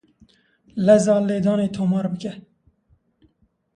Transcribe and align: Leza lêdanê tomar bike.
Leza 0.85 1.15
lêdanê 1.27 1.67
tomar 1.75 2.05
bike. 2.13 2.33